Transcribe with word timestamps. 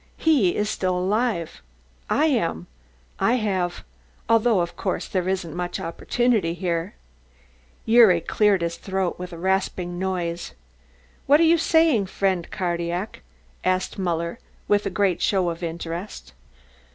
He 0.17 0.55
is 0.55 0.67
still 0.67 0.97
alive 0.97 1.61
I 2.09 2.25
am 2.25 2.65
I 3.19 3.33
have 3.33 3.83
although 4.27 4.61
of 4.61 4.75
course 4.75 5.07
there 5.07 5.29
isn't 5.29 5.55
much 5.55 5.79
opportunity 5.79 6.55
here" 6.55 6.95
Gyuri 7.87 8.21
cleared 8.21 8.63
his 8.63 8.77
throat 8.77 9.19
with 9.19 9.31
a 9.31 9.37
rasping 9.37 9.99
noise. 9.99 10.55
"What 11.27 11.39
were 11.39 11.45
you 11.45 11.59
saying, 11.59 12.07
friend 12.07 12.49
Cardillac?" 12.49 13.21
asked 13.63 13.99
Muller 13.99 14.39
with 14.67 14.87
a 14.87 14.89
great 14.89 15.21
show 15.21 15.49
of 15.51 15.61
interest. 15.61 16.33